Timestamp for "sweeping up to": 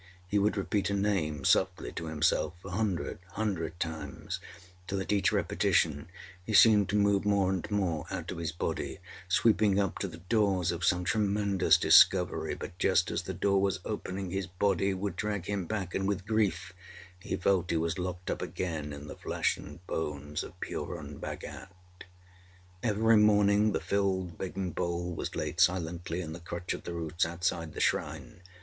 9.27-10.07